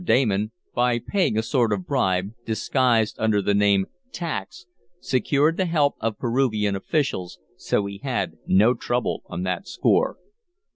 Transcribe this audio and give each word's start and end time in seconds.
Damon, 0.03 0.51
by 0.73 0.97
paying 0.97 1.37
a 1.37 1.43
sort 1.43 1.71
of 1.71 1.85
bribe, 1.85 2.31
disguised 2.43 3.17
under 3.19 3.39
the 3.39 3.53
name 3.53 3.85
"tax," 4.11 4.65
secured 4.99 5.57
the 5.57 5.67
help 5.67 5.93
of 5.99 6.17
Peruvian 6.17 6.75
officials 6.75 7.37
so 7.55 7.85
he 7.85 7.99
had 7.99 8.33
no 8.47 8.73
trouble 8.73 9.21
on 9.27 9.43
that 9.43 9.67
score. 9.67 10.17